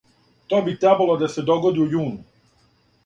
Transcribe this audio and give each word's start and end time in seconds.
То 0.53 0.61
би 0.69 0.73
требало 0.83 1.17
да 1.23 1.29
се 1.33 1.45
догоди 1.51 1.85
у 1.85 1.89
јуну. 1.93 2.19